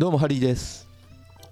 [0.00, 0.88] どうもハリーです。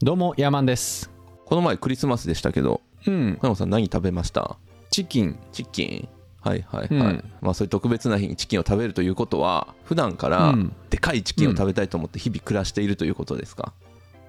[0.01, 1.11] どうもヤーマンです。
[1.45, 3.37] この前クリスマスでしたけどうん。
[3.43, 4.57] 小山さん何食べました？
[4.91, 5.39] チキン。
[5.53, 6.09] チキン？
[6.41, 7.25] はいはいはい、うん。
[7.43, 10.73] まあそういう特別な日にチキンを食べるということは普段からうん。
[10.89, 13.75] でかいチキンを食べたいと思って日々暮らしているということですか、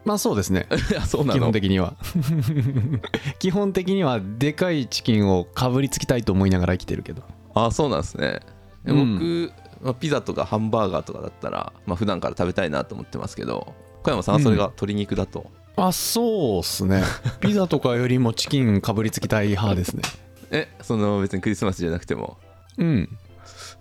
[0.04, 0.68] まあそうですね。
[0.92, 1.94] い やそうな基の本的には。
[3.40, 7.24] 基本的にはでかいチキンをかぶりつきたいと思いながら生きてるけど。
[7.54, 8.42] あそうなんですね。
[8.84, 9.14] でうん。
[9.14, 13.74] 僕、まあ、ピザとかハンバーガーとかだったら、まあ普段から食べたいなと思ってますけど
[14.04, 17.04] 小山さんはそれが鶏肉だと、あそうっすね。
[17.40, 20.04] ピザとかよりもチキンかぶりつきたい派ですね。
[20.52, 22.38] えその別にクリスマスじゃなくても？
[22.78, 23.18] うん。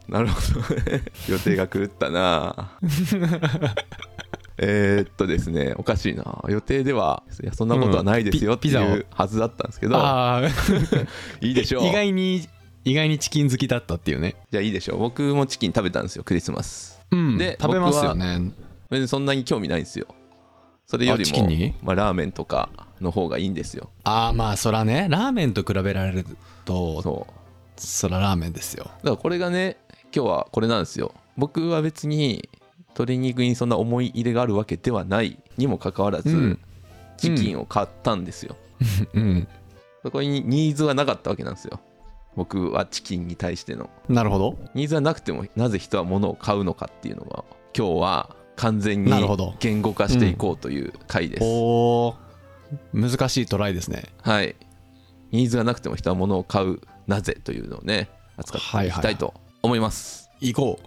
[0.09, 0.61] なるほど
[1.29, 2.73] 予定が狂ったな。
[4.61, 6.45] えーっとですねおかしいな。
[6.49, 10.43] 予定ではいやそんなことはないですよっていうはずだったんですけど、ああ
[11.41, 11.87] いいでしょう。
[11.87, 12.49] 意外に
[12.85, 14.35] 意外にチキン好きだったっていうね。
[14.51, 14.99] じゃあいいでしょう。
[14.99, 17.01] 僕もチキン食べたんですよクリスマス。
[17.11, 17.39] うん。
[17.39, 18.51] で食べますよね
[18.91, 20.07] 別にそんなに興味ないんですよ。
[20.87, 22.71] それよりもあチキンに、まあ、ラーメンとか
[23.01, 23.91] の方がいいんですよ。
[24.05, 25.07] ああまあそらね。
[25.11, 26.25] ラーメンと比べられる
[26.65, 27.33] とそう。
[27.77, 28.85] そらラーメンですよ。
[28.85, 29.77] だからこれがね
[30.15, 31.15] 今日はこれなんですよ。
[31.37, 32.49] 僕は別に
[32.89, 35.39] 鶏肉にそんな思い入れがあるわけではない。
[35.59, 36.59] にもかかわらず、うん。
[37.19, 38.57] チキンを買ったんですよ、
[39.13, 39.49] うん。
[40.03, 41.81] そこにニーズはなかったわけなんですよ。
[42.37, 43.91] 僕はチキンに対しての。
[44.09, 44.57] なるほど。
[44.75, 47.45] ニーズはなくてもなぜ人は物を買うのかっていうのが
[47.77, 49.13] 今日は完全に
[49.61, 53.11] 言語化していこうという回です、おー。
[53.11, 54.07] 難しいトライですね。
[54.21, 54.57] はい。
[55.31, 60.79] ニーズがなくても人は物を買うなぜというのをね扱っていきたいと思います、行こ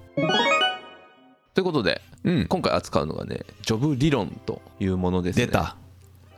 [1.54, 2.48] ということでううん。
[2.48, 5.46] 今回扱うのがねジョブ理論というものですね。
[5.46, 5.78] 出た。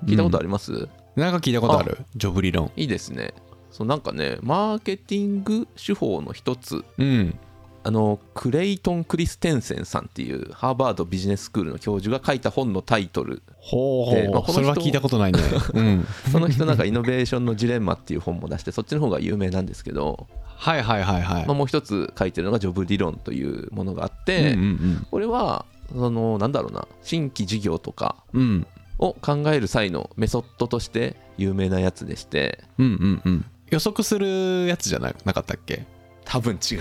[0.05, 1.97] 聞いたことあります、なんか聞いたことある？
[2.15, 2.71] ジョブ理論。
[2.75, 3.33] いいですね。
[3.71, 7.39] そうなんかねマーケティング手法の一つうん
[7.85, 15.39] あのクレイトン・クリステンセンさんっていうハーバードビジネススクールの教授が書いた本のタイトルほうでまあそれは聞いたことないね。
[15.73, 16.05] うん。
[16.31, 21.45] その人なんかイノベーションのジレンマっていう本も出してそっちの方が有名なんですけど、はいはいはいはい。
[21.45, 28.67] まあ、もう一つ書いてるのがジョブ理論というものがあって、うんうんこれはそのなんだろうな新規事業とかうんうん。
[28.99, 33.45] を考える際のメソッドとして有名なやつでしてうんうんうん。
[33.69, 35.85] 予測するやつじゃななかったっけ？
[36.25, 36.79] 多分違う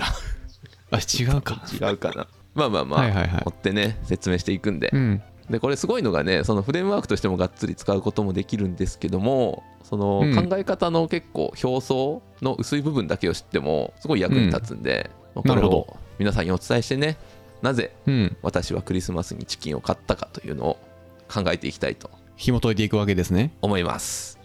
[0.93, 1.61] あ違うか。
[1.73, 2.27] 違うかな。
[2.55, 3.43] まあまあまあ、はいはいはい。
[3.45, 5.21] 追ってね説明していくんで、うん。
[5.49, 10.35] でこれすごいのがねそのフレームワークとしてもがっつり使うこともできるんですけどもそのうん。
[10.35, 17.17] 考え方の結構表層の薄い部分だけを知ってもすごい役に立つんで、まあこれをなるほ皆さんにお伝えしてね
[17.61, 18.37] なぜうん。
[18.41, 20.79] 私はクリスマスにチキンを買ったかというのを
[21.27, 23.51] 考えていきたいと紐解いていくわけですね。
[23.61, 24.39] 思います。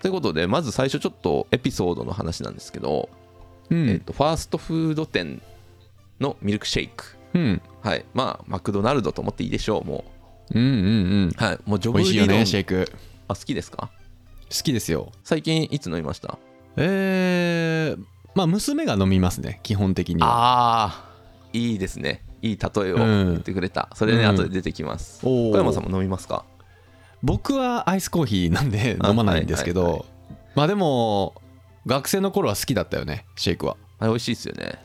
[0.00, 3.08] ということでまず最初ちょっとエピソードの話なんですけど、
[3.70, 3.88] うん。
[3.88, 5.40] えっとファーストフード店
[6.20, 7.16] のミルクシェイク。
[7.34, 7.62] うん。
[7.82, 8.04] はい。
[8.14, 10.04] まあマクドナルドと思っていいでしょうも
[10.54, 10.58] う。
[10.58, 10.72] んうんう
[11.26, 11.28] ん。
[11.28, 11.58] うはい。
[11.64, 12.90] もうジョブ美味しいよ理論ねシェイク。
[13.28, 13.90] あ好きですか？
[14.48, 15.12] 好きですよ。
[15.24, 16.38] 最近いつ飲みました？
[16.76, 18.04] えー、
[18.34, 19.60] まあ娘が飲みますね。
[19.62, 20.28] 基本的には。
[20.28, 21.10] ああ
[21.52, 22.22] いいですね。
[22.42, 23.26] いい例えをうん。
[23.32, 24.28] 言ってくれた、それね、うん。
[24.34, 25.20] 後で出てきます。
[25.24, 26.44] 小山さんも飲みますか？
[27.22, 30.04] 僕はアイスコーヒーなんであ飲まないんですけど、はいはい
[30.54, 31.34] まあでも
[31.86, 33.76] 学生の頃は好きだったよねシェイクは。
[33.98, 34.78] あれ美味しいですよね。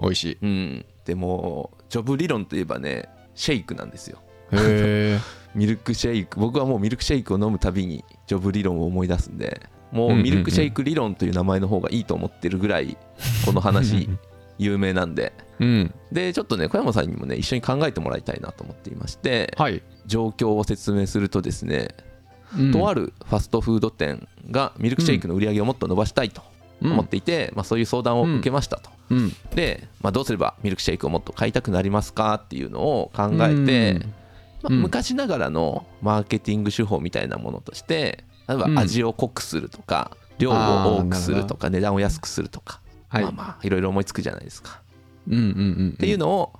[0.00, 0.38] 美味しい。
[0.40, 0.86] うん。
[1.04, 4.18] でもジョブ理論といえばねシェイクなんですよ。
[4.52, 5.20] へえ
[5.54, 6.38] ミルクシェイク。
[6.38, 12.96] 僕はもうミルクシェイクを飲むたびにジョブ理論を思い出すんでもうミルクシェイク理論という名前の方がいいと思ってるぐらい
[13.44, 14.08] この話
[14.58, 15.32] 有名なんで。
[15.58, 15.94] うん。
[16.12, 22.05] でちょっとね小山さんにもね一緒に考えてもらいたいなと思っていましてはい、状況を説明するとですねうん
[22.72, 26.42] とあるファストフード店がミルクシェイクの売り上げをもっと伸ばしたいと
[26.82, 29.32] 思っていて、まあ、そういう相談を受けましたと、うん。
[29.54, 34.12] で、まあ、どうすればミルクシェイクをもっと買いたくなりますかっていうのを考えて、うん。
[34.62, 34.82] まあうん。
[34.82, 38.78] 昔ながらのマーケティング手法みたいなものとして例えばうん。
[38.78, 44.80] 味を濃くするとか、量を多くするとか値段を安くするとか、はい、まあまあいろいろ思いつくじゃないですか。
[45.26, 45.34] って
[46.06, 46.52] いうのを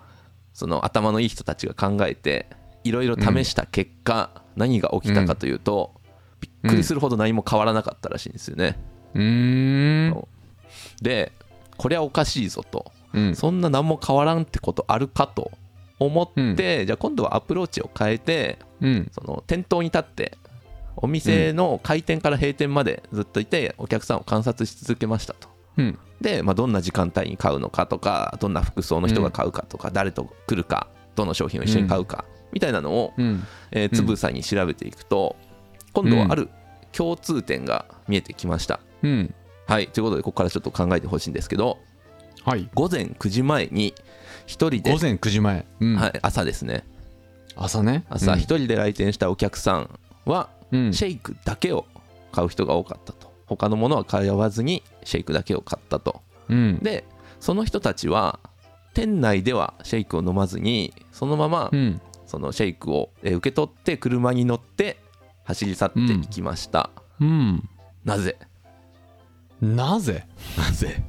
[0.54, 2.48] その頭のいい人たちが考えて
[2.82, 5.92] いろいろ試した結果、何が起きたかというと、
[6.40, 8.78] びっくりするほど何も変わらなかったらしいんですよね。
[9.14, 10.28] うーん
[11.00, 11.32] で
[11.76, 12.92] これはおかしいぞと。
[13.12, 13.34] うん。
[13.36, 15.50] そんな何も変わらんってことあるかと
[15.98, 19.08] 思って、じゃあ今度はアプローチを変えてうん。
[19.12, 20.38] その店頭に立って
[20.96, 25.48] お店の開店から閉店までずっといてお客さんを観察し続けましたと。
[25.76, 25.98] うん。
[26.20, 32.24] で、まあ、どんな時間帯に買うのかとかどんな服装の人が買うかとか、誰と来るかどの商品を一緒に買うか、
[32.56, 33.44] みたいなのを、うん。
[33.70, 35.36] えーつぶさに調べていくと、
[35.92, 36.48] 今度はある
[36.90, 38.80] 共通点が見えてきました。
[39.02, 39.34] うん。
[39.66, 39.88] はい。
[39.88, 41.76] ということでここからちょっと考えてほしいんですけど
[42.44, 42.66] はい。
[42.72, 43.94] 午前9時前に
[44.46, 45.96] 一人で午前9時前、うん。
[45.96, 46.84] はい、朝ですね。
[47.56, 48.06] 朝ね。
[48.08, 49.90] 朝一人で来店したお客さん
[50.24, 50.94] はうん。
[50.94, 51.84] シェイクだけを
[52.32, 53.34] 買う人が多かったと。
[53.44, 56.22] 他のものは買わずにシェイクだけを買ったと。
[56.48, 56.78] うん。
[56.78, 57.04] で
[57.38, 58.40] その人たちは
[58.94, 64.98] 店内ではシェイクを飲まずにそのままうんそのシェイクをえー受け取って車に乗って
[65.44, 66.90] 走り去っていきました、
[67.20, 67.68] うん。
[68.04, 68.36] なぜ？
[69.60, 70.26] なぜ？
[70.58, 71.02] なぜ？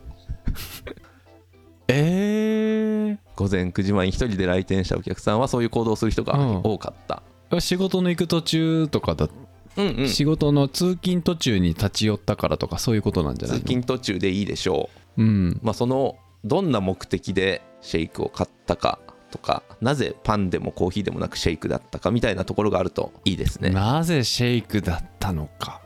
[1.89, 6.61] え午前9時前に一人で来店したお客さんはそういう行動をする人がうん。
[6.63, 9.29] 多かった、ー、仕事の行く途中とかだ、
[9.77, 10.09] うんうん。
[10.09, 13.61] 仕事の通勤途中に立ち寄ったからとかそういうことなんじゃないの？
[13.61, 15.23] 通勤途中でいいでしょう。
[15.23, 15.59] うん。
[15.63, 18.99] まあ、そのどんな目的でシェイクを買ったか
[19.31, 23.69] とかなぜパンでもコーヒーでもなくシェイクだったかみたいなところがあるといいですね。
[23.69, 25.81] なぜシェイクだったのか。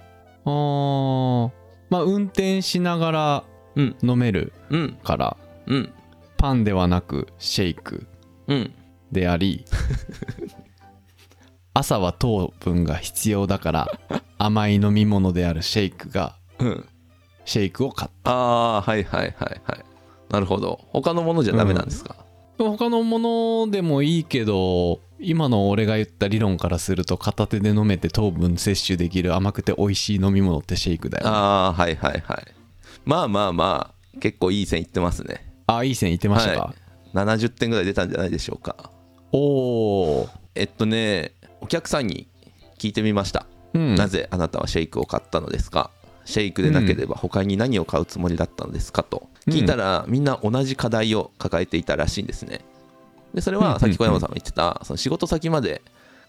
[0.45, 1.51] あー。
[1.89, 3.43] まあ運転しながら
[3.75, 3.95] うん。
[4.03, 5.93] 飲めるうんからうん。
[6.37, 8.07] パンではなくシェイク
[8.47, 8.73] うん。
[9.11, 9.65] であり
[11.73, 13.91] 朝は糖分が必要だから
[14.37, 16.85] 甘い飲み物であるシェイクがうん。
[17.45, 19.85] シェイクを買っああはいはいはいはい。
[20.29, 20.79] なるほど。
[20.89, 22.20] 他のものじゃダメなんですか、た
[22.69, 23.19] 他のも
[23.65, 31.29] のでもいいけど今の俺が言った理論からすると片手で飲めて糖分摂取できる甘くて美味しい飲み物ってシェイクだよね。
[31.31, 32.45] ああはいはいはい。
[33.05, 35.51] まあまあまあ結構いい線いってますね。
[35.67, 37.17] あいい線いってましたか、はい。
[37.17, 38.91] 70点ぐらい出たんじゃないでしょうか。
[39.31, 42.27] おおえっとねお客さんに
[42.77, 43.45] 聞いてみました。
[43.73, 43.95] うん。
[43.95, 45.91] なぜあなたはシェイクを買ったのですか？
[46.25, 49.03] シェイクでなければ他に何を買うつもりだったのですか？
[49.03, 49.23] と。
[49.23, 52.61] うん聞いたらみんな同じ課題を抱えていたらしいんですね。
[53.33, 55.81] でそれうんはさっき小山さんが言ってたその仕事先まで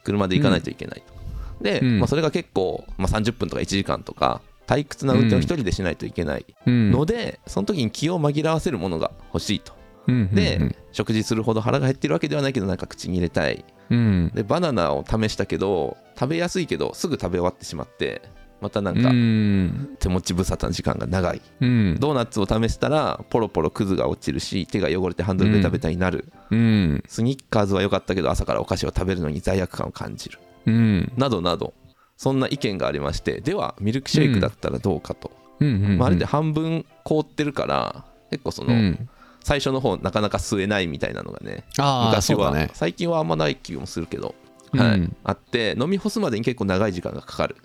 [0.05, 1.23] 車で行かないといけないと。
[1.63, 1.99] で、うん。
[2.01, 6.91] まあ、それが結構、まあ、30分とか1時間とか退屈な運転を一人でしないといけないうん。
[6.91, 9.73] のでその時に気を紛らわせるものが欲しいと。
[10.09, 10.77] うんで、うん。
[10.93, 13.65] 食事するほど腹が減ってるわけではないけどなんか口に入れたい。
[13.91, 14.31] うん。
[14.35, 18.23] でバナナを試したけど食べやすいけどすぐ食べ終わってしまって
[18.63, 19.97] またなんうかん。
[19.99, 21.43] 手持ち無沙汰な時間が長い。
[21.61, 21.97] うん。
[21.99, 27.03] ドーナツを試したらポロポロクズが落ちるし手が汚れてハンドルベタベタになる、うん。
[27.09, 30.39] スニッカーズは良かったけど朝からお菓子を食べるのに罪悪感を感じる。
[30.67, 31.13] うん。
[31.17, 31.75] などなど
[32.17, 35.99] そんな意見がありましてではミルクシェイクだったらどうかと、うん。
[35.99, 39.09] まあ、あれで半分凍ってるから結構その、うん。
[39.43, 42.71] 最初の方なかなか吸えないみたいなのがね昔は、ね。
[42.75, 44.37] 最近はあんまない気もするけど、
[44.73, 44.81] うん。
[44.81, 47.57] はい、あって飲み干すまでに結構長い時間がかかる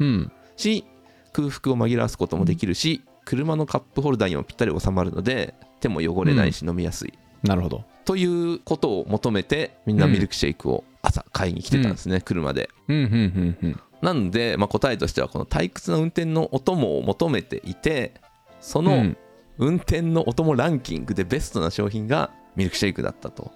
[0.00, 0.32] うん。
[0.56, 0.84] し
[1.32, 7.12] 空腹を紛らわすこともできるし車のカップホルダーにもぴったり収まるので手も汚れないし飲みやすい、
[7.42, 7.84] なるほど。
[8.04, 12.70] ということを求めてみんなミルクシェイクを朝買いに来てたんですね、車で。
[12.88, 13.80] うんうんうんうん。
[14.00, 18.14] なので、まあ、答えとしてはこの退屈な運転のお供を求めていて
[18.60, 19.16] そうのん。
[19.58, 23.52] 運転のお供ランキングでベストな商品がミルクシェイクだったと。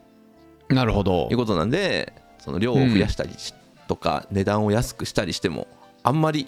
[0.68, 1.28] なるほど。
[1.30, 3.54] いうことなんでその量を増やしたりし
[3.88, 5.66] とか値段を安くしたりしても
[6.06, 6.46] あんまり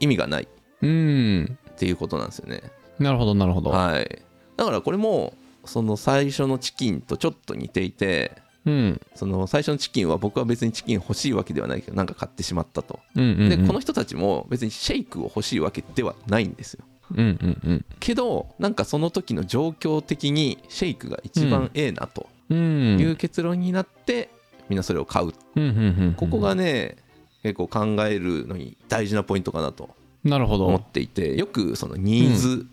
[0.00, 0.48] 意味がない。
[0.82, 1.58] うん。
[1.70, 2.62] っていうことなんですよね。
[2.98, 3.70] なるほどなるほど。
[3.70, 4.22] はい。
[4.56, 5.32] だからこれも
[5.64, 8.32] その最初のチキンとちょっと似ていて
[8.66, 9.00] うん。
[9.14, 13.00] その最初のチキンは僕は別にチキン欲しいわけではないけどなんか買ってしまったと。
[13.16, 13.48] うんうんうん。
[13.48, 16.84] でこの人たちも別にシェイクを欲しいわけではないんですよ。
[17.12, 17.84] うんうんうん。
[17.98, 22.98] けどなんかその時の状況的にシェイクが一番ええなとうん。
[23.00, 24.28] いう結論になって
[24.68, 25.32] みんなそれを買う。
[25.56, 26.14] うんうんうん。
[26.14, 26.96] ここがね
[27.42, 29.90] 結構考えるのに大事なポイントかなと
[30.24, 30.66] なるほど。
[30.66, 32.66] 思っていてよくそのニーズ、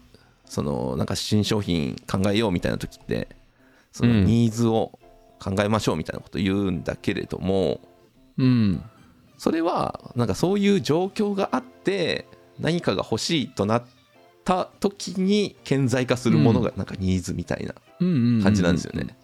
[0.46, 3.28] そのなんか新商品考えようみたいな時って
[3.92, 4.26] そのうん。
[4.26, 5.00] ニーズを
[5.40, 7.80] 考えましょうみたいなこと言うんだけれども
[8.38, 8.84] うん。
[9.38, 12.28] それはなんかそういう状況があって
[12.60, 13.84] 何かが欲しいとなっ
[14.44, 19.16] た時に顕在化するものがなんかニーズみたいなうんうん感じなんですよね。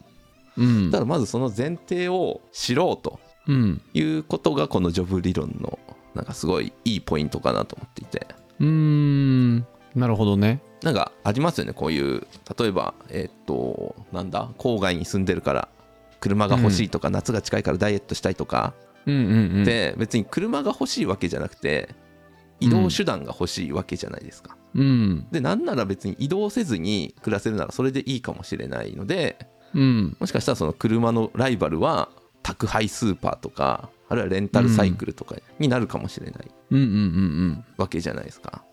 [0.58, 0.92] うん。
[0.92, 3.20] だからまずその前提を知ろうと。
[3.26, 5.80] うんいうことがこのジョブ理論の
[6.14, 8.28] なんかすごいいいポイントかなと思っていて。
[8.60, 9.58] うーん。
[9.96, 10.62] なるほどね。
[10.84, 12.26] なんかありますよねこういう
[12.58, 15.70] 例えばえーっとなんだ郊外に住んでるから
[16.20, 18.76] 車が欲しいとか、夏が近いからダイエットしたいとか、
[19.08, 19.64] うんうんうん。
[19.64, 21.90] で別に車が欲しいわけじゃなくて
[22.60, 24.56] 移動手段が欲しいわけじゃないですか。
[24.76, 25.28] うん。
[25.32, 29.38] でなんなら別に移動せずに暮らせるならそれでいいかもしれないので
[29.74, 30.16] うん。
[30.20, 32.10] もしかしたらその車のライバルは
[32.44, 37.66] 宅配スーパーとかあるいはレンタルサイクルとかになるかもしれないうんうんうんうん。
[37.78, 38.64] わけじゃないですか。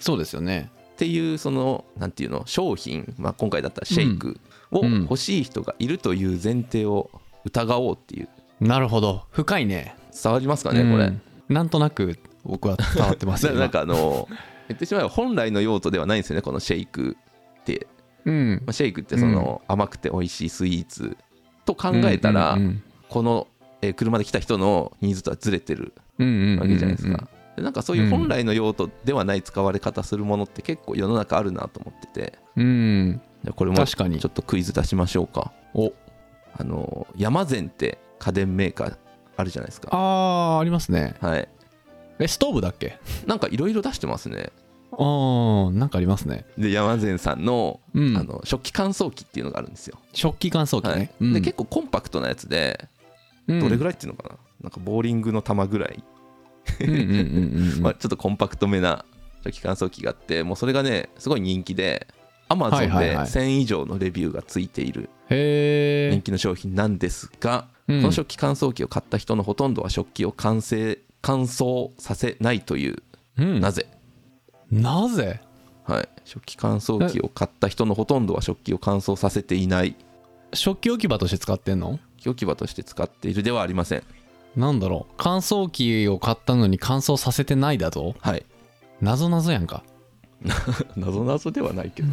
[0.00, 0.70] そうですよね。
[0.92, 4.40] っていうそのなんていうの商品、まあ、今回だったらシェイク
[4.70, 5.02] をうん。
[5.02, 7.10] 欲しい人がいるという前提を
[7.44, 8.28] 疑おうっていう。
[8.60, 9.26] なるほど。
[9.30, 9.96] 深いね。
[10.22, 11.06] 伝わりますかねこれ。
[11.06, 11.20] うん。
[11.48, 14.28] なんとなく僕は伝わってますよななんかあの
[14.68, 17.16] 言ってしまえば本来の用途ではないんですよねこのシェイク
[17.60, 17.86] って、
[18.24, 18.62] うん。
[18.64, 21.16] まあ、シェイクってその甘くて美味しいスイーツ
[21.66, 23.46] と考えたら、うんうんこの
[23.82, 27.28] えー車で来た人のニーズとはずれてるわけじゃないですか。
[27.56, 32.38] でなんかそういう本来の用途ではない使われ方するものって結構世の中あるなと思ってて。
[32.56, 33.20] うん。
[33.44, 34.16] でこれもち確かに。
[34.22, 35.52] ょっとクイズ出しましょうか。
[35.74, 35.92] お。
[36.56, 38.96] あの山善って家電メーカー
[39.36, 39.88] あるじゃないですか。
[39.92, 41.14] あーありますね。
[41.20, 41.48] はい。
[42.18, 42.98] えストーブだっけ？
[43.26, 44.50] なんかいろいろ出してますね。
[44.92, 46.44] あーなんかありますね。
[46.58, 48.16] で山善さんの,、うん。
[48.16, 50.98] あの食器乾燥機っていうのがあるんですよ、食器乾燥機はい。
[50.98, 51.32] ね、うん。
[51.32, 52.99] で結構コンパクトなやつでうん
[53.58, 56.04] どれぐらいっていうのかな、なんかボーリングの球ぐらい、
[57.80, 59.04] まあ、ちょっとコンパクトめな
[59.42, 62.06] 食器乾燥機があってもうそれがねすごい人気で
[62.48, 63.26] アマゾンではいはいはい。
[63.26, 68.00] 1000以上のレビューがついている人気の商品なんですが、うん。
[68.00, 73.02] この食器乾燥機を買った人のほとんどは食器を乾成乾燥させないという、
[73.38, 73.60] うん。
[73.60, 73.86] なぜ、
[74.70, 75.40] なぜ？
[75.84, 79.94] はい、食器乾燥機を買った人のほとんどは食器を乾燥させていない。
[80.52, 82.00] 食器置き場として使ってんの？
[82.28, 84.02] 置き場として使っているではありません。
[84.56, 85.14] なんだろう。
[85.16, 88.14] 乾燥機を買ったのに乾燥させてないだと？
[88.20, 88.44] はい。
[89.00, 89.84] 謎謎やんか。
[90.96, 92.08] なぞなぞではないけど。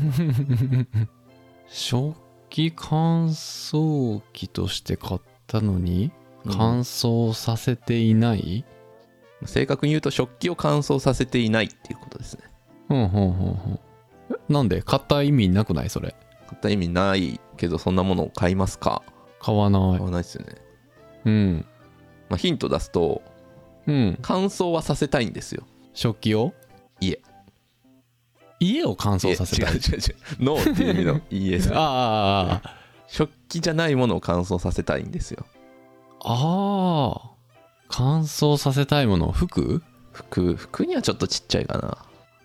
[1.67, 2.15] 食
[2.49, 6.11] 器乾燥機として買ったのに
[6.45, 6.53] うん。
[6.55, 8.63] 乾燥させていない？
[9.45, 12.43] 正確に言うと食器を乾燥させていないっていうことですね。
[12.89, 13.23] うんうんうんう
[13.73, 13.79] ん。
[14.31, 14.81] えなんで？
[14.81, 15.89] 買った意味なくない？
[15.89, 16.15] それ。
[16.47, 19.01] 買った意味ないけどそんなものを買いますか？
[19.39, 19.97] 買わない。
[19.97, 20.55] 買わないですよね、
[21.25, 21.65] うん。
[22.29, 23.21] まあ、ヒント出すと
[23.85, 24.17] うん。
[24.21, 25.65] 乾燥はさせたいんですよ。
[25.93, 26.53] 食器を？
[26.99, 27.21] 家。
[28.59, 29.73] 家を乾燥させたい。
[29.73, 30.01] 違う違う違う。
[30.39, 32.75] ノーっていう意味の 家ですああ。
[33.07, 35.45] 食器じゃないものを乾燥させたいんですよ。
[36.23, 37.31] ああ。
[37.87, 39.31] 乾燥させたいもの。
[39.31, 39.81] 服？
[40.11, 41.97] 服服にはちょっとちっちゃいかな。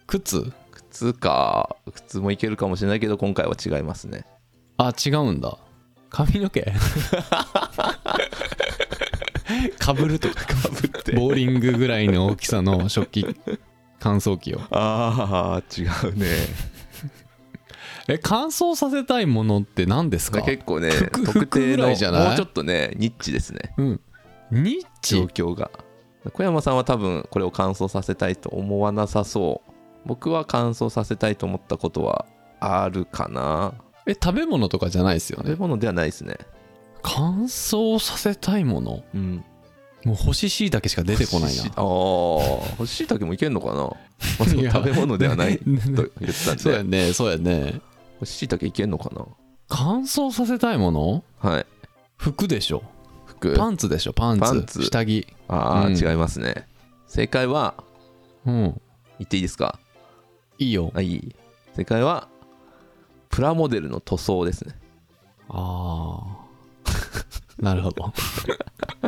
[0.06, 0.52] 靴？
[0.70, 1.74] 靴か。
[1.92, 4.24] 靴もいけるかもしれないけど今回は違いますね。
[4.76, 5.58] あ違うんだ
[6.12, 6.60] 髪の毛？
[9.78, 10.34] かぶるとか。
[10.46, 11.12] かぶって。
[11.12, 13.36] ボーリングぐらいの大きさの食器
[13.98, 14.60] 乾燥機を。
[14.70, 16.26] ああ違うね。
[18.08, 20.42] え乾燥させたいものって何ですか？
[20.42, 22.26] 結構ね服特定のらいじゃない？
[22.28, 23.72] もうちょっとねニッチですね。
[23.78, 24.00] うん。
[24.50, 25.70] ニッ状チ況が。
[26.32, 29.70] 小山さんは多分これを乾燥させたいと思わなさそう。
[30.04, 32.26] 僕は乾燥させたいと思ったことは
[32.60, 33.74] あるかな
[34.06, 35.50] え食べ物とかじゃないですよね？
[35.50, 36.36] 食べ物ではないですね。
[37.02, 39.02] 乾燥させたいもの？
[39.14, 39.44] うん。
[40.04, 41.62] もう干し椎茸しか出てこないな。
[41.62, 47.80] ああ干し椎茸もいけんのかな、 まあ、食べ物ではないと言ってたんそうやでねそうやね。
[48.18, 49.10] 干し椎茸いけんのか
[49.68, 51.22] 乾燥させたいもの？
[51.42, 51.66] なはい。
[52.16, 52.82] 服でしょ？
[53.26, 53.54] 服。
[53.56, 54.12] パンツでしょ？
[54.12, 54.40] パンツ。
[54.40, 54.82] パンツ。
[54.82, 55.26] 下着。
[55.48, 55.96] ああ、うん。
[55.96, 56.66] 違いますね。
[57.06, 57.74] 正解は
[58.44, 58.62] うん。
[59.18, 59.78] 言っていいですか？
[60.58, 60.90] いいよ。
[60.94, 61.34] あいい。
[61.76, 62.28] 正解は
[63.32, 64.74] プラモデルの塗装ですね。
[65.48, 66.42] ああ
[67.58, 68.12] なるほど。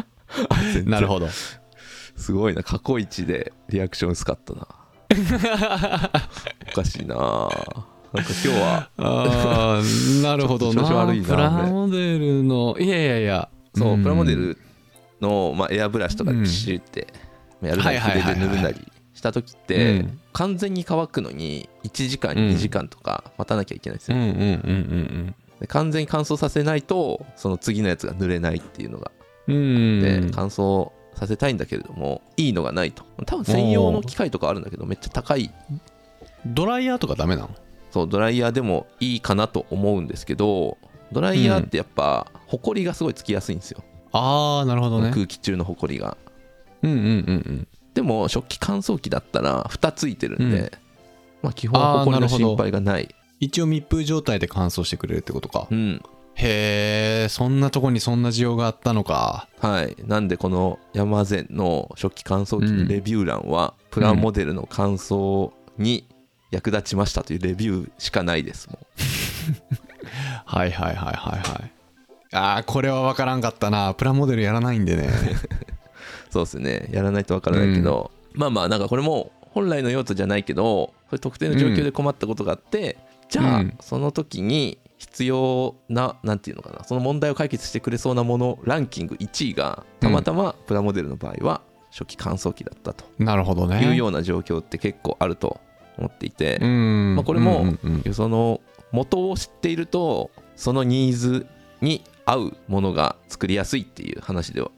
[0.87, 1.29] なるほど。
[1.29, 2.63] すごいな。
[2.63, 4.67] 過去一でリアクション薄かったな。
[6.69, 7.17] おかしいな。
[7.17, 7.51] なんか
[8.13, 10.83] 今日はああなるほどな。
[10.83, 13.49] 悪いなプラモデルのいやいやいや。
[13.75, 14.03] そう、ん。
[14.03, 14.57] プラモデル
[15.21, 17.09] の、まあ、エアブラシとかでシュって
[17.61, 18.93] やるなり筆で塗るなり
[19.25, 20.21] した時って、うん。
[20.33, 22.39] 完全に乾くのに1時間うん。
[22.51, 29.13] 2時間とか待たなきゃいけないんですよ、うんうんうんうんで完全に乾燥させないとその次のやつが塗れないっていうのが
[29.47, 29.59] うんう
[29.99, 33.05] んで乾燥させたいんだけれどもいいのがないと。
[33.25, 35.51] 多分専用の機械とかあるんだけどめっちゃ高い。
[36.45, 37.51] ドライヤーとかダメなの？
[37.93, 40.77] そうドライヤーでもいいかなと思うんですけど
[41.13, 45.13] ドライヤーってやっぱホコリがすごいつきやすいんですよ、ああなるほどね。
[45.13, 46.17] 空気中のホコリが。
[46.83, 47.13] うんうんうんう
[47.53, 50.71] んでも食器乾燥機だったら蓋ついてるんで、うん。
[51.43, 53.15] まあ基本ホコリの心配がない。
[53.41, 55.69] 一応密封状態で乾燥してくれるってことか。
[55.71, 56.03] うん。
[56.37, 59.49] へえそんなとこにそんな需要があったのか。
[59.61, 59.97] はい。
[60.07, 66.09] なんでこの山善の食器乾燥機のレビュー欄は、プラモデルの乾燥に
[66.51, 68.79] 役立ちましたというレビューしかないですも
[70.45, 71.73] はいはいはいはいはい。
[72.33, 73.95] ああこれは分からんかったな。
[73.95, 75.09] プラモデルやらないんでね。
[75.09, 75.11] う
[76.35, 76.89] そうですね。
[76.91, 82.97] やらないとわからないけど、まあまあなんかこれも本来の用途じゃないけどそういう特定の状況で困ったことがあって、
[83.29, 83.79] じゃあ、うん。
[83.81, 91.61] その時に必要ななんていうのかなその問題を解決してくれそうなものランキング1位がたまたまプラモデルの場合は
[91.93, 93.05] 初期乾燥機だったと。
[93.21, 93.85] なるほどね。
[93.85, 95.61] いうような状況って結構あると
[95.99, 97.15] 思っていて、うん。
[97.15, 98.15] まあこれもうんうんうん。
[98.15, 98.61] その
[98.91, 101.47] 元を知っているとそのニーズ
[101.81, 104.71] に合うものが作りやすいっていう話では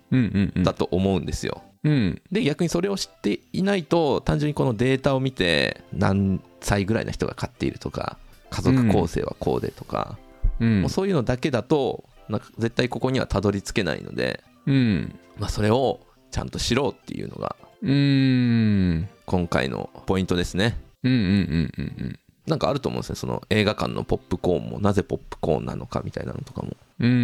[0.63, 1.63] だと思うんですよ。
[1.85, 2.23] うん。
[2.33, 8.19] で逆にそれを知っていないと単純にこのデータを見て何歳ぐらいの人が買っているとか
[8.51, 10.19] 家族構成はこうでとか、
[10.61, 10.81] うん。
[10.83, 15.19] もうそういうのだけだとなんか絶対ここにはたどり着けないのでうん。
[15.39, 16.01] まあ、それを
[16.31, 19.09] ちゃんと知ろうっていうのがうーん。
[19.27, 20.79] 今回のポイントですね。
[21.03, 27.19] うんうんうんうんなんかあると思うんですねその映画館のポップコーンもなぜポップコーンなのかみたいなのとかもうんうんう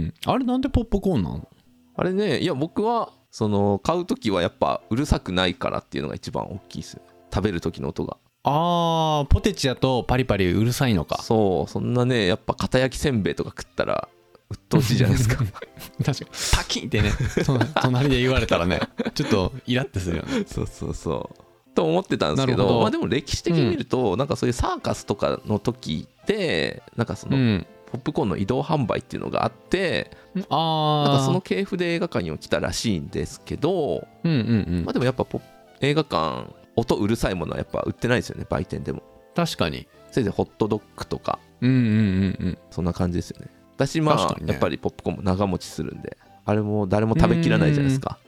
[0.00, 0.14] ん。
[0.26, 1.48] あれなんでポップコーンなの？
[1.96, 7.02] あれねいや僕はその買う時はやっぱうるさくないからっていうのが一番大きいですよ
[7.32, 8.16] 食べる時の音が。
[8.42, 11.22] あーポテチだとパリパリうるさいのか。
[11.22, 14.08] そうそんなねやっぱ片焼きせんべいとか食ったら
[14.50, 15.36] 鬱陶しいじゃないですか。
[16.04, 16.30] 確かに。
[16.52, 18.80] パキンってねそ隣で言われたらね
[19.14, 20.44] ちょっとイラってするよね。
[20.46, 21.44] そうそうそう。
[21.74, 22.80] と思ってたんですけどど。
[22.82, 30.10] まあでも歴史的に見ると、なんかそういうサーカスとかの時ってなんかその、うんポップコーンの移動販売っていうのがあって
[30.50, 34.84] ああなんかその系譜で映画館に来たらしいんですけど、うんうんうん。
[34.84, 35.24] まあ、でもやっぱ
[35.80, 39.04] 映画館音うるさいものはやっぱ売ってないですよね売店でも。
[39.36, 39.86] 確かに。
[40.10, 41.38] せいぜいホットドッグとか。
[41.60, 42.58] うんうんうんうん。
[42.70, 43.46] そそんな感じですよね。
[43.76, 44.46] 私まあ、ね。
[44.46, 48.18] やっぱりポップコーンも長持ちするんであれも誰も食べきらないじゃないですか。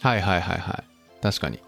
[0.00, 1.22] はいはいはいはい。
[1.22, 1.58] 確かに。
[1.58, 1.60] っ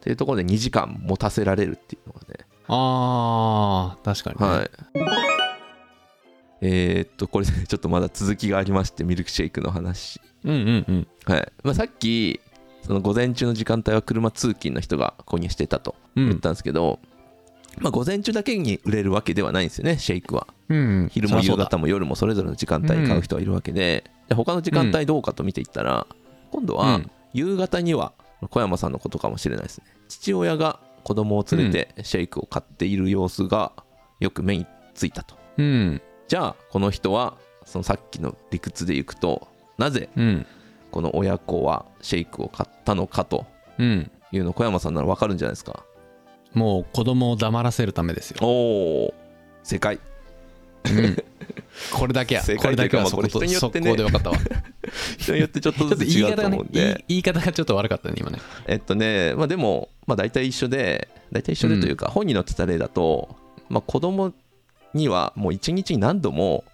[0.00, 2.46] ていうところで2時間持たせられるっていうのがね。
[2.68, 5.39] あー確かにね、はい。
[6.60, 10.20] えーっと、これちょっとまだ続きがありまして、ミルクシェイクの話。
[10.44, 11.52] うんうんうんはい。
[11.62, 12.40] まあ、さっき、
[12.82, 16.98] その午前中の時間帯は車通勤の人が購入してたとうん言ったんですけど、
[17.78, 20.46] まあ、午前中だけに売れるわけではないんですよね、シェイクは。
[20.68, 26.06] うん昼も夕方も夜もそれぞれの時間帯に買う人はいるわけで、で他の時間帯どうかと見ていったら、
[26.52, 28.12] 今度はうん夕方には
[28.50, 29.84] 小山さんのことかもしれないですね。
[30.08, 33.72] 父親が子供を連れてシェイクを買っている様子が
[34.18, 35.36] よく目についたと。
[35.58, 40.46] うんじゃあこの人はそのさっきの理屈でいくとなぜうん。
[40.92, 43.46] この親子はシェイクを買ったのかと
[43.78, 44.08] うん。
[44.30, 45.82] いうの小山さんなら分かるんじゃないですか。
[46.54, 49.14] もう子供を黙らせるためですよ、おお
[49.64, 49.98] 正解。
[50.84, 51.16] うん、
[51.92, 53.96] これだけや 正これだけはそことこれ人によってね。
[53.96, 54.36] で分かったわ。
[55.18, 58.38] 人によってちょっとずつ違うと言い方がね思うんで言い言い方がちょっと悪かったね今ね。
[58.68, 63.36] えっとねまあでもまあ大体一緒で大体一緒でというか、本に載ってた例だと、
[63.68, 64.32] まあ、子供
[64.94, 66.64] にはもう一日に何度も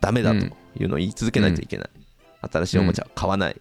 [0.00, 0.46] ダメだと
[0.78, 1.90] いうのを言い続けないといけない、
[2.52, 3.60] 新しいおもちゃは買わない、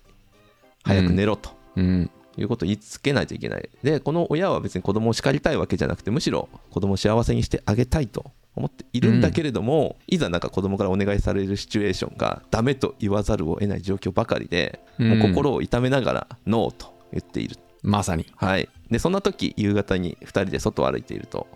[0.84, 2.10] 早く寝ろと、うん。
[2.38, 3.70] いうことを言いつけないといけない。
[3.82, 17.58] で、この親は別に子供を叱りたいわけじゃなくて、むしろ子供を幸せにしてあげたいと思っているんだけれども、いざなんか子供からお願いされるシチュエーションがダメと言わざるを得ない状況ばかりで、もう心を痛めながらノーと言っている。
[17.84, 18.26] まさに。
[18.36, 18.68] はい。
[18.90, 21.48] で、そんな時、夕方に2人で外を歩いていると、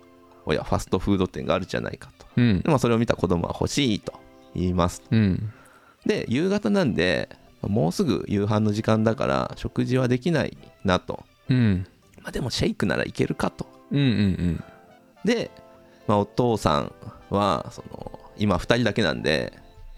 [0.50, 2.26] 親、ファストフード店があるじゃないかと。
[2.36, 2.60] うん。
[2.60, 4.14] でまあ、それを見た子供は欲しいと
[4.54, 5.02] 言います。
[5.10, 5.52] うん。
[6.06, 7.28] で夕方なんで
[7.62, 11.86] もうすぐ夕飯の時間だから食事はできないなと、うん。
[12.22, 13.66] まあ、でもシェイクならいけるかと。
[13.90, 14.64] うんうん
[15.24, 15.50] で、
[16.06, 16.92] まあ、お父さん
[17.28, 19.52] はその今2人だけなんで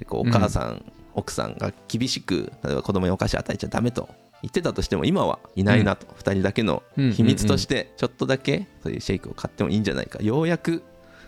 [0.08, 0.84] お母さん、
[1.14, 4.08] 奥さんが厳しく例えば子供にお菓子与えちゃダメと
[4.42, 9.78] 言ってたとしても今はいないなと、2人だけの秘密としてちょっとだけそういうシェイクを買ってもいい。
[9.78, 10.82] んじゃないかようやく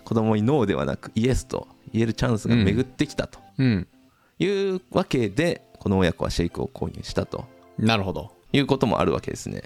[0.05, 3.88] 子供にノーではなくイエスと言えるチャンスが巡ってきたとうん。
[4.38, 7.44] いうわけでこの親子はシェイクを購入したと。
[7.79, 8.33] なるほど。
[8.53, 9.62] いうこともあるわけですね。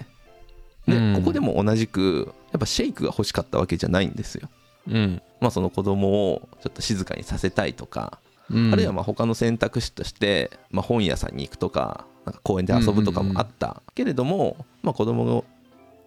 [0.87, 1.15] で、うん。
[1.15, 4.49] ここでも同じくやっぱシェイクが欲しかったわけじゃないんですよ。
[4.87, 5.21] うん。
[5.39, 8.73] まあその子供をちょっと静かにさせたいとか、うん。
[8.73, 15.45] あるいはまあ他の選択肢として、まあ、本屋さんに行くとかなんか公園で遊ぶとかもあったけれども、まあ、子供を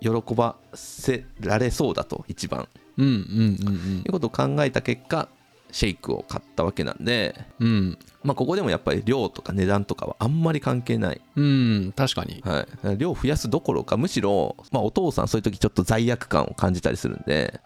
[0.00, 2.68] 喜ばせられそうだと一番。
[2.98, 5.28] うんうんうんいうことを考えた結果
[5.70, 7.66] シェイクを買ったわけなんで、うん。
[7.66, 11.20] うんまあ、ここでもやっぱり量とか値段とかはあんまり関係ない。
[11.34, 12.42] うん確かに。
[12.44, 17.60] はい、量増やすどころかむしろ、まあ、お父さんそういう時ちょっと罪悪感を感じたりするんで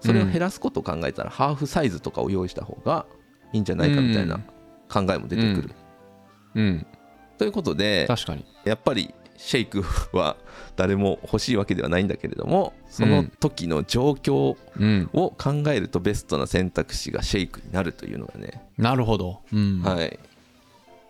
[0.00, 3.06] それを減らすことを考えたら、ハーフサイズとかを用意した方が
[3.52, 4.40] いいんじゃないかみたいな
[4.88, 5.70] 考えも出てくる、
[6.54, 6.86] うん
[7.42, 8.44] ということで確かに。
[8.64, 9.82] やっぱりシェイク
[10.16, 10.36] は
[10.76, 15.10] 誰も欲しいわけではないんだけれどもその時の状況うん。
[15.12, 19.40] を考えるとベストな選択肢がシェイクになるというのがね、なるほど。
[19.52, 19.82] うん。
[19.82, 20.20] はい。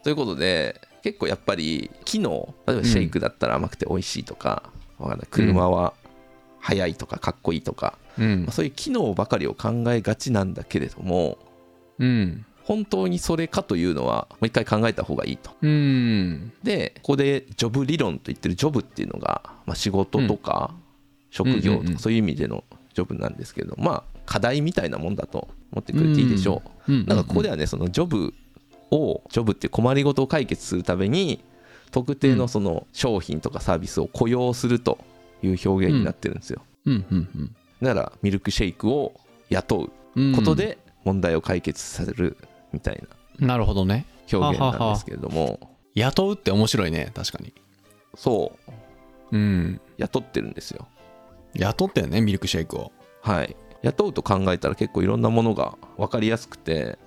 [0.02, 4.62] ということで結構やっぱり機能例えばシェイクだったら甘くて美味しいとか、
[4.98, 5.28] わかんない。
[5.30, 5.92] 車は
[6.60, 8.44] 速いとかかっこいいとか、うん。
[8.44, 11.36] まあそういう機能ばかりを考えがちなんだけれども
[11.98, 15.50] うん本当にそれかというのはもう一回考えた方がいいと。
[15.62, 16.52] うん。
[16.62, 20.74] でここでジョブ理論と言ってるジョブっていうのが、まあ、仕事とか
[21.30, 28.34] 職業とかそういう意味でのジョブなんですけれどまあ課題みたいなもんだと思ってくれていいでしょう、うんなんかここではねそのジョブ
[28.90, 31.42] をジョブっていう困りごとを解決するために
[31.90, 34.98] 特定のその商品とかサービスを雇用すると
[35.42, 37.04] いう表現になってるんですよ、うん。
[37.10, 37.56] うん。
[37.80, 39.14] だからミルクシェイクを
[39.50, 42.36] 雇うんうことで問題を解決させる
[42.72, 43.02] みたい
[43.40, 43.46] な。
[43.46, 44.06] なるほどね。
[44.32, 45.58] 表現なんですけれども。
[45.94, 47.52] 雇うって面白いね確かに。
[48.14, 48.52] そ
[49.30, 49.36] う。
[49.36, 49.80] うん。
[49.98, 50.86] 雇ってるんですよ。
[51.54, 52.92] 雇ったよねミルクシェイクを。
[53.20, 53.56] はい。
[53.82, 56.98] 雇うと考えたら結構いろんなものが分かりやすくて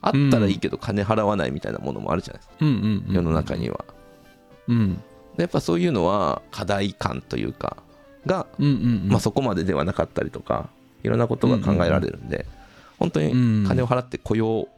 [0.00, 3.84] あったらいいけど金払わないみたいなものもあるじゃないですか、うんうん、うん、世の中には。
[4.66, 4.94] うん。
[5.36, 7.76] でやっぱそういうのは課題感というか
[8.26, 9.08] が、うんうんうん。
[9.08, 10.68] まあ、そこまでではなかったりとか
[11.02, 12.46] いろんなことが考えられるんで、
[12.98, 13.30] 本当に
[13.66, 14.68] 金を払って雇用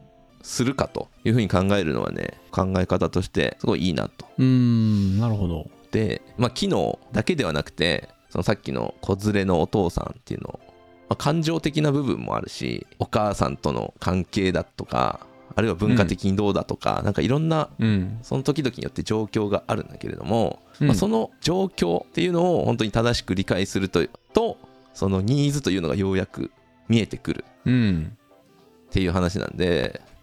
[0.42, 4.26] するかというふうに考えるのはね考え方としてすごいいいなと。
[4.38, 5.68] うんなるほど。
[5.90, 10.61] で、まあ、機能だけではなくてそのさっきの子連れのお父さんっていうの、
[11.09, 18.18] まあ、感情的な部分もあるしお母さんとの関係だとかあるいは文化的にどうだとか、なんかいろんなうん。
[18.22, 20.88] その時々によって状況があるんだけれども、うん。
[20.88, 24.59] まあ、その状況っていうのを本当に正しく理解するとと
[24.94, 26.50] そのニーズというのがようやく
[26.88, 28.16] 見えてくるうん。
[28.88, 30.19] っていう話なんでまあ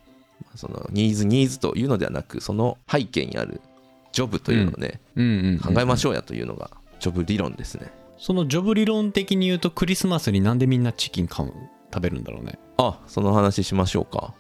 [0.56, 3.62] そのニーズニーズというのではなくその背景にある
[4.12, 5.26] ジョブというのをね、うん。
[5.26, 7.92] うん考えましょうやというのがジョブ理論ですね。
[8.18, 11.54] そのジョブ理論的に言うとクリスマスになんでみんなチキン買う
[11.94, 12.58] 食べるんだろうね。
[12.78, 14.34] あその話しましょうか、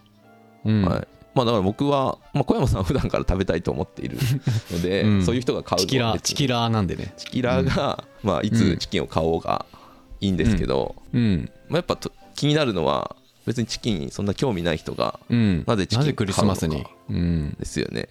[0.65, 0.83] うん。
[0.83, 1.07] はい。
[1.36, 4.17] まあだから僕は、まあ、小山さんは普段から食べたいと思っている
[4.71, 5.23] ので、 うん。
[5.23, 7.13] そういう人が買うチキラーチキラーなんでね。
[7.17, 9.65] チキラーが、まあ、いつチキンを買おうが
[10.19, 11.51] いいんですけど、うん。
[11.69, 13.15] まあ、やっぱと気になるのは
[13.47, 15.63] 別にチキンにそんな興味ない人がうん。
[15.65, 16.75] なぜチキンなぜクリスマスに。
[16.75, 17.55] 買うのかうん。
[17.57, 18.07] ですよね。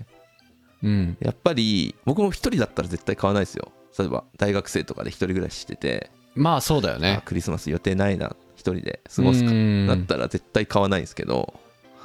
[0.82, 1.16] うん。
[1.20, 3.70] やっぱり僕も一人だったら絶対買わないですよ。
[3.98, 9.86] 例えば大学生とかで一人暮らししてて、まあそうだよあねクリスマス予定ないな一人で過ごすかうん。
[9.86, 11.54] だったら絶対買わないんですけど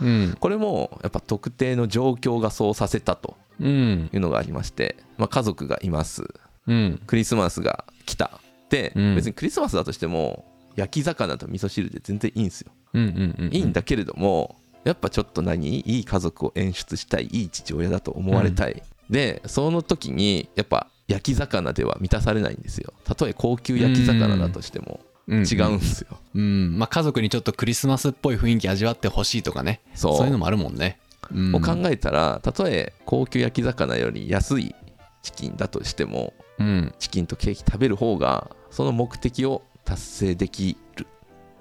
[0.01, 0.37] うん。
[0.39, 4.09] これもやっぱ特定の状況がそうさせたとうん。
[4.13, 6.23] いうのがありまして、まあ、家族がいます。
[6.67, 7.01] うん。
[7.07, 8.39] クリスマスが来た。
[8.69, 9.15] で、うん。
[9.15, 15.79] 別にクリスマスだとしても焼き魚と味噌汁で全然いいんですよいいんだけれどもやっぱちょっと何？
[15.79, 22.93] いい家族を演出したいいい父親だと思われたい、でその時にやっぱ焼き魚では満たされないんですよ。
[23.03, 24.99] たとえ高級焼き魚だとしても。
[25.03, 26.77] うん違うんですよ、うん。
[26.77, 29.79] まあ家族にちょっとクリスマスっぽい雰囲気味わってほしいとかね。
[29.93, 30.17] そう。
[30.17, 30.99] そういうのもあるもんね。
[31.31, 31.55] うん。
[31.55, 34.75] を考えたらたとえ高級焼き魚より安い
[35.21, 36.93] チキンだとしてもうん。
[36.99, 41.07] チキンとケーキ食べる方がその目的を達成できる。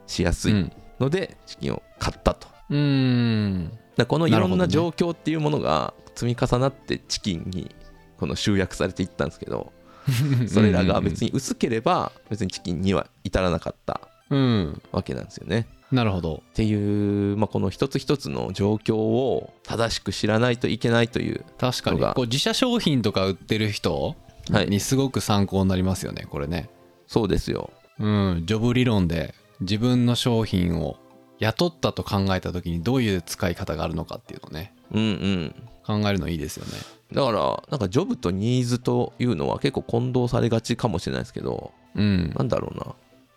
[0.06, 0.52] しやすい。
[0.52, 2.46] うんのでチキンを買ったと。
[2.70, 3.70] うん。
[3.96, 7.74] だこのいろんな状況っていうものが積み重なってチキンに
[8.18, 9.72] この集約されていったんですけど
[10.48, 14.82] それらが別に薄ければ別にチキンには至らなかったうん。
[14.92, 15.66] わけなんですよね。
[15.90, 16.42] なるほど。
[16.50, 21.98] っていう、まあ、この一つ一つの状況を正しく知らないといけないという、確かに。
[22.00, 24.14] こう自社商品とか売ってる人
[24.52, 24.68] はい。
[24.68, 26.70] にすごく参考になりますよねこれね。
[27.08, 27.70] そうですよ。
[27.98, 28.42] うん。
[28.46, 30.96] ジョブ理論で自分の商品を
[31.38, 35.54] 雇ったと考えた時にどういう使い方があるのかっていうのをねうんうん。
[35.86, 36.72] 考えるのいいですよね。
[37.12, 42.32] だから、なんかジョブとニーズというのは結構混同されがちかもしれないですけど、うん。
[42.36, 42.84] なんだろうな。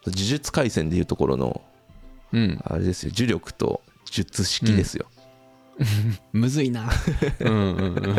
[0.05, 1.61] 呪術廻戦でいうところの、
[2.33, 2.59] うん。
[2.65, 3.81] あれですよ、呪力と
[4.11, 5.05] 術式ですよ。
[6.33, 6.87] むずいな。
[7.41, 8.15] うんうんうん。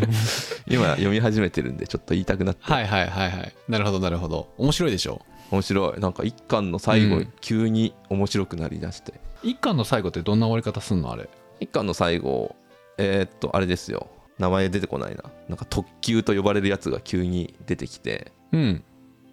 [0.66, 2.62] 今読み始めてるんでちょっと言いたくなって。
[2.64, 3.54] はいはいはいはい。
[3.68, 4.48] なるほどなるほど。
[4.58, 5.20] 面白いでしょ？
[5.54, 6.00] 面白い。
[6.00, 7.32] なんか一巻の最後うん。
[7.40, 11.28] 急に面白くなりだして、一巻の最後ってどんな終わり方すんのあれ？
[11.60, 12.56] 一巻の最後
[12.98, 14.08] えーっとあれですよ。
[14.38, 15.24] 名前出てこないな。
[15.48, 18.32] なんか特急と呼ばれるやつが急に出てきて。
[18.52, 18.82] うん。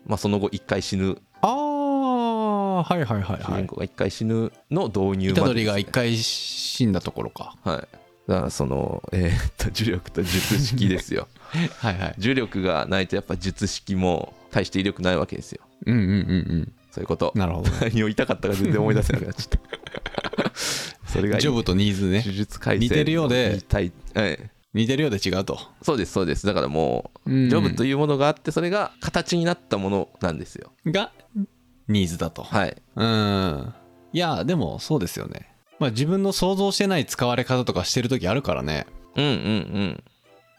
[0.06, 1.18] まあその後一回死ぬ。
[1.42, 3.42] ああはいはいはいはい。
[3.44, 7.56] 主人公が一回死ぬの導入虎まで杖が一回死んだところか。
[7.64, 7.78] はい。
[8.28, 11.28] だからそのえーっと呪力と術式ですよ。
[11.80, 12.16] はいはい。
[12.20, 17.32] 呪力がないとやっぱ術式も大して威力ないわけですようんうんうんそういうこと。
[17.34, 17.78] うんなるほどね。
[17.82, 20.52] 何を言いたかったか全然思い出せなくなっちゃった。
[21.08, 22.22] それがジョブとニーズね。
[22.26, 23.60] 呪術廻戦似てるようで。
[23.72, 23.91] はい、
[24.74, 25.60] 似てるようで違うと。
[25.82, 26.46] そうですそうです。
[26.46, 27.50] だからもう、うん。
[27.50, 30.72] ジョブというものがあってそれが形になったものなんですよ。
[30.86, 31.12] が
[31.88, 32.44] ニーズだと。
[32.44, 32.78] はい。
[32.96, 33.74] うん。
[34.13, 35.54] いやでもそうですよね。
[35.80, 38.86] まあ自分の想像してない使われ方とかしてる時あるからね。
[39.15, 40.04] うんうん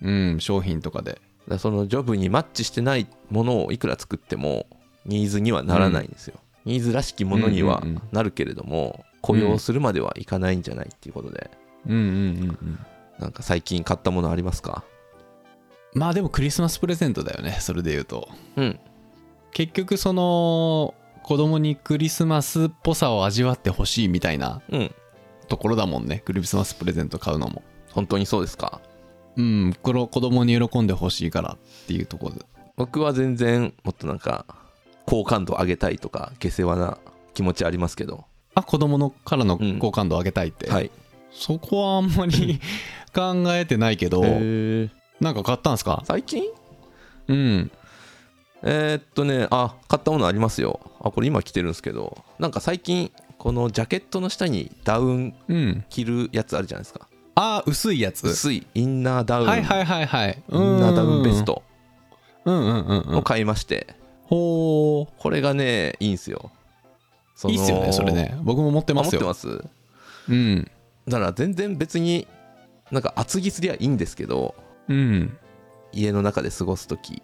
[0.02, 0.32] うん。
[0.32, 1.20] うん商品とかで。
[1.48, 4.66] だそのジョブにマッチしてないものをいくら作っても
[5.04, 6.34] ニーズにはならないんですよ、
[6.64, 8.02] ニーズらしきものにはうんうんうん。
[8.12, 11.50] なるけれども、雇用するまではいかないんじゃないっていうことで、
[11.86, 12.78] うんうんうんうん。
[13.18, 14.84] なんか最近買ったものありますか？
[15.94, 18.28] まあでもクリスマスプレゼントだよねそれで言うと。
[18.56, 18.80] うん。
[19.52, 24.94] 結局その子供にクリスマスっぽさを味わってほしいみたいなうん。
[25.48, 27.62] ところだもんねクリスマスプレゼント買うのも。
[27.90, 28.80] 本当にそうですか？
[29.36, 32.46] うんこの子供に喜んでほしいからっていうところで。
[32.76, 34.46] 僕は全然もっとなんか
[35.06, 36.98] 好感度上げたいとか下世話な
[37.34, 38.24] 気持ちありますけど。
[38.54, 39.78] あ子供のからのうん。
[39.78, 40.90] 好感度を上げたいって、はい。
[41.30, 42.60] そこはあんまり
[43.14, 46.02] 考えてないけど、へなんか買ったんすか？
[46.06, 46.44] 最近？
[47.28, 47.70] うん。
[48.62, 50.80] えーっとねあ買ったものありますよ。
[51.00, 52.22] あこれ今着てるんですけど。
[52.38, 55.84] なんか最近このジャケットの下にダウンうん。
[55.88, 57.08] 着るやつあるじゃないですか。
[57.34, 58.28] あー薄いやつ。
[58.28, 58.66] 薄い。
[58.74, 60.42] インナーダウン、はいはいはいはい。
[60.50, 61.62] インナーダウンベスト
[62.44, 63.16] うんうんうんうん。
[63.16, 66.50] を買いまして、ほこれがねいいんすよ。
[67.48, 68.38] いいっすよねそれね。
[68.42, 69.18] 僕も持ってますよ。
[69.18, 69.64] ってます？
[70.28, 70.70] うん。
[71.08, 72.28] だから全然別に
[72.90, 74.54] なんか厚着すりゃいいんですけど
[74.88, 75.36] うん。
[75.92, 77.22] 家の中で過ごす時。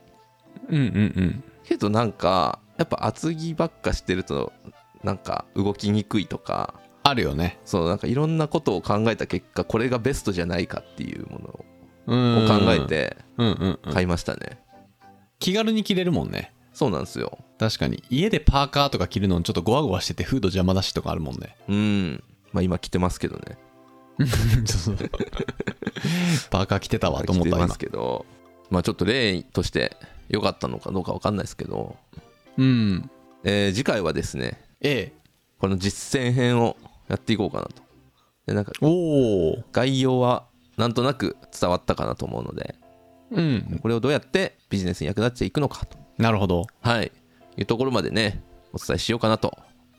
[0.68, 0.87] うんうんう
[1.22, 1.44] ん。
[1.64, 4.52] けどなんかやっぱ厚着ばっかしてると
[5.04, 7.58] なんか動きにくいとかあるよね。
[7.64, 11.64] そうなんかいろんなことを考えた結果これがベストじゃないかっていうもの
[12.06, 12.44] うん。
[12.44, 13.92] を考えてうんうんうん。
[13.92, 14.58] 買いましたね、
[15.38, 17.38] 気軽に着れるもんねそうなんですよ。
[17.58, 18.04] 確かに。
[18.08, 21.56] 家でパーカーとか着るのちょっとゴワゴワしててフード邪魔だしとかあるもんね。
[21.68, 22.22] うん。
[22.52, 23.58] まあ今着てますけどね。
[26.50, 28.26] パーカー着てたわと思った今着てますけど。
[28.70, 29.96] まあちょっと例として
[30.28, 31.96] 良かったのかどうか分かんないですけど、
[32.56, 33.10] うん。
[33.42, 35.12] えー次回はですね A
[35.58, 36.76] この実践編を
[37.08, 37.82] やっていこうかなと。
[38.46, 42.76] でなんかおお概要はなんとなく伝わったかなと思うので。
[43.32, 43.80] うん。
[43.82, 46.66] これをどうやってビジネスに役立っていくのかとなるほど。
[46.81, 47.12] はい。
[47.57, 49.57] いうところまでねお伝えしようかなと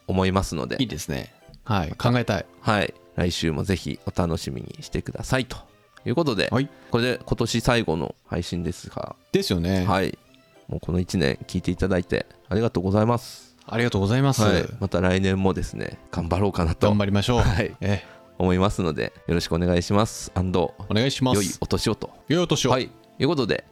[0.08, 0.78] 思いますので。
[0.80, 1.34] いいですね。
[1.64, 1.92] はい。
[1.92, 2.46] 考えたい。
[2.62, 2.94] はい。
[3.16, 5.58] 来週もぜひお楽しみにしてくださいと。
[6.06, 6.70] いうことで、はい。
[6.92, 9.16] これで今年最後の配信ですが。
[9.32, 9.86] ですよね。
[9.86, 10.18] はい。
[10.68, 13.58] もうこの1年聞いていただいてありがとうございます。
[13.66, 16.88] ありがとうございます、はい、また来年もですね頑張ろうかなと。
[16.88, 17.76] 頑張りましょう、はい。
[17.82, 18.04] え
[18.40, 20.32] 思いますのでよろしくお願いします。
[20.34, 22.12] アンドお願いしま良いすお年をと。
[22.28, 22.88] 良いお年を、はい。
[22.88, 23.66] ということで、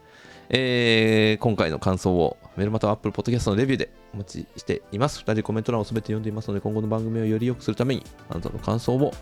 [0.50, 5.22] えー今回の感想をメルマタアップルポッドキャストのレビューでお待ちしています。
[5.22, 9.14] 2人コメント欄を全て読んでいますので今後の番組をより良くするためにあなたの感想を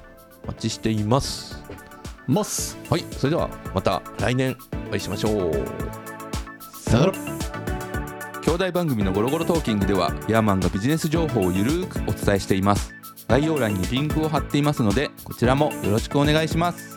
[0.43, 1.61] お待ちしています。
[2.27, 2.77] ます。
[2.89, 3.03] はい。
[3.11, 4.55] それではまた来年
[4.87, 5.53] お会いしましょう。
[6.71, 7.13] さよなら。
[8.43, 12.93] 兄弟番組のゴロゴロトーキングではヤーマンがビジネス情報をゆるーくお伝えしています。
[13.27, 16.94] 概要欄にリンクを貼っていますのでこちらもよろしくお願いします。